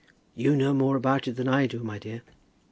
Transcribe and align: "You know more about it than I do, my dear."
"You 0.33 0.55
know 0.55 0.73
more 0.73 0.95
about 0.97 1.27
it 1.27 1.33
than 1.33 1.47
I 1.47 1.67
do, 1.67 1.81
my 1.83 1.99
dear." 1.99 2.23